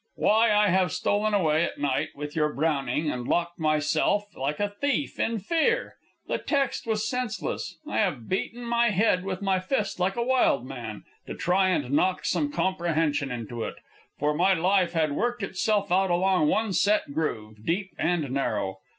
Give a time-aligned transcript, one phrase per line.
[0.15, 4.59] "Why, I have stolen away, at night, with your Browning, and locked myself in like
[4.59, 5.93] a thief in fear.
[6.25, 10.65] The text was senseless, I have beaten my head with my fist like a wild
[10.65, 13.75] man, to try and knock some comprehension into it.
[14.17, 18.79] For my life had worked itself out along one set groove, deep and narrow.